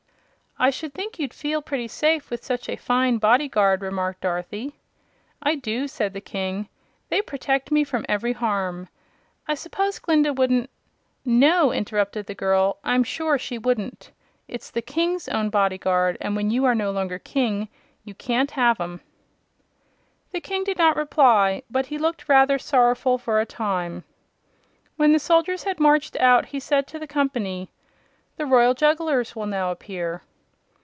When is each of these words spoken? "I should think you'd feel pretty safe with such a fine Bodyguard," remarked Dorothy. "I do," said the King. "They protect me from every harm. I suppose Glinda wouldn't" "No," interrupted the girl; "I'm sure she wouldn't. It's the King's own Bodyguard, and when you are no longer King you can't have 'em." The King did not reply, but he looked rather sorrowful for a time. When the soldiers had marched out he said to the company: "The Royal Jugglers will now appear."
"I 0.59 0.69
should 0.69 0.93
think 0.93 1.17
you'd 1.17 1.33
feel 1.33 1.63
pretty 1.63 1.87
safe 1.87 2.29
with 2.29 2.43
such 2.43 2.69
a 2.69 2.75
fine 2.75 3.17
Bodyguard," 3.17 3.81
remarked 3.81 4.21
Dorothy. 4.21 4.75
"I 5.41 5.55
do," 5.55 5.87
said 5.87 6.13
the 6.13 6.21
King. 6.21 6.69
"They 7.09 7.23
protect 7.23 7.71
me 7.71 7.83
from 7.83 8.05
every 8.07 8.33
harm. 8.33 8.87
I 9.47 9.55
suppose 9.55 9.97
Glinda 9.97 10.33
wouldn't" 10.33 10.69
"No," 11.43 11.71
interrupted 11.71 12.27
the 12.27 12.35
girl; 12.35 12.77
"I'm 12.83 13.03
sure 13.03 13.39
she 13.39 13.57
wouldn't. 13.57 14.11
It's 14.47 14.69
the 14.69 14.83
King's 14.83 15.27
own 15.27 15.49
Bodyguard, 15.49 16.15
and 16.21 16.35
when 16.35 16.51
you 16.51 16.63
are 16.65 16.75
no 16.75 16.91
longer 16.91 17.17
King 17.17 17.67
you 18.03 18.13
can't 18.13 18.51
have 18.51 18.79
'em." 18.79 19.01
The 20.31 20.41
King 20.41 20.63
did 20.63 20.77
not 20.77 20.95
reply, 20.95 21.63
but 21.71 21.87
he 21.87 21.97
looked 21.97 22.29
rather 22.29 22.59
sorrowful 22.59 23.17
for 23.17 23.39
a 23.39 23.47
time. 23.47 24.03
When 24.95 25.11
the 25.11 25.17
soldiers 25.17 25.63
had 25.63 25.79
marched 25.79 26.15
out 26.17 26.47
he 26.47 26.59
said 26.59 26.85
to 26.87 26.99
the 26.99 27.07
company: 27.07 27.71
"The 28.37 28.45
Royal 28.45 28.75
Jugglers 28.75 29.35
will 29.35 29.47
now 29.47 29.71
appear." 29.71 30.21